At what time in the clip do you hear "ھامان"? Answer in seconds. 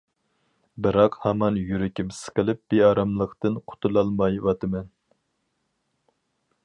1.25-1.59